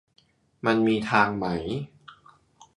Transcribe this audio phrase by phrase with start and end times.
[0.65, 1.45] มันมีทางไหม